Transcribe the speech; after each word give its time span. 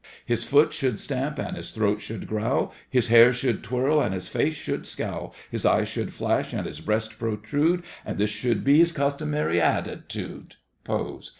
His 0.25 0.43
foot 0.43 0.73
should 0.73 0.97
stamp 0.97 1.37
and 1.37 1.55
his 1.55 1.69
throat 1.73 2.01
should 2.01 2.25
growl, 2.25 2.73
His 2.89 3.09
hair 3.09 3.31
should 3.31 3.61
twirl 3.63 4.01
and 4.01 4.15
his 4.15 4.27
face 4.27 4.55
should 4.55 4.87
scowl, 4.87 5.35
His 5.51 5.63
eyes 5.63 5.89
should 5.89 6.11
flash 6.11 6.53
and 6.53 6.65
his 6.65 6.79
breast 6.79 7.19
protrude, 7.19 7.83
And 8.03 8.17
this 8.17 8.31
should 8.31 8.63
be 8.63 8.79
his 8.79 8.93
customary 8.93 9.61
attitude—(pose). 9.61 11.29